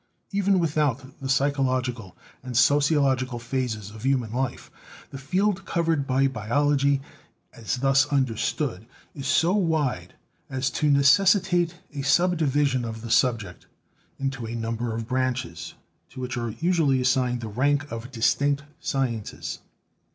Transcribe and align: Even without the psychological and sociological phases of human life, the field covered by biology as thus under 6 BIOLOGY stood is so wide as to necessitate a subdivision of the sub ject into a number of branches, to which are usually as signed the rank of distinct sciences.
Even 0.31 0.57
without 0.57 1.19
the 1.21 1.29
psychological 1.29 2.17
and 2.41 2.57
sociological 2.57 3.37
phases 3.37 3.91
of 3.91 4.01
human 4.03 4.33
life, 4.33 4.71
the 5.11 5.19
field 5.19 5.63
covered 5.63 6.07
by 6.07 6.27
biology 6.27 7.01
as 7.53 7.75
thus 7.77 8.11
under 8.11 8.35
6 8.35 8.51
BIOLOGY 8.53 8.77
stood 8.79 8.87
is 9.13 9.27
so 9.27 9.53
wide 9.53 10.15
as 10.49 10.71
to 10.71 10.89
necessitate 10.89 11.75
a 11.93 12.01
subdivision 12.01 12.83
of 12.83 13.01
the 13.01 13.11
sub 13.11 13.41
ject 13.41 13.67
into 14.17 14.47
a 14.47 14.55
number 14.55 14.95
of 14.95 15.07
branches, 15.07 15.75
to 16.09 16.19
which 16.19 16.35
are 16.35 16.49
usually 16.49 16.99
as 16.99 17.07
signed 17.09 17.39
the 17.41 17.47
rank 17.47 17.91
of 17.91 18.09
distinct 18.11 18.63
sciences. 18.79 19.59